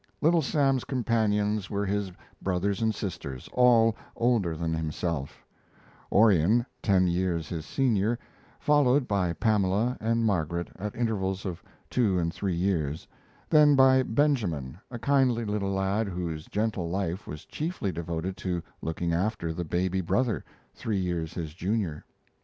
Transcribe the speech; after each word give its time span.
Little 0.19 0.41
Sam's 0.41 0.83
companions 0.83 1.69
were 1.69 1.85
his 1.85 2.11
brothers 2.41 2.81
and 2.81 2.95
sisters, 2.95 3.47
all 3.53 3.95
older 4.15 4.57
than 4.57 4.73
himself: 4.73 5.45
Orion, 6.11 6.65
ten 6.81 7.05
years 7.05 7.49
his 7.49 7.67
senior, 7.67 8.17
followed 8.59 9.07
by 9.07 9.33
Pamela 9.33 9.97
and 10.01 10.25
Margaret 10.25 10.69
at 10.77 10.95
intervals 10.95 11.45
of 11.45 11.61
two 11.87 12.17
and 12.17 12.33
three 12.33 12.55
years, 12.55 13.07
then 13.47 13.75
by 13.75 14.01
Benjamin, 14.01 14.75
a 14.89 14.97
kindly 14.97 15.45
little 15.45 15.71
lad 15.73 16.07
whose 16.07 16.47
gentle 16.47 16.89
life 16.89 17.27
was 17.27 17.45
chiefly 17.45 17.91
devoted 17.91 18.35
to 18.37 18.63
looking 18.81 19.13
after 19.13 19.53
the 19.53 19.63
baby 19.65 20.01
brother, 20.01 20.43
three 20.73 20.97
years 20.99 21.35
his 21.35 21.53
junior. 21.53 22.03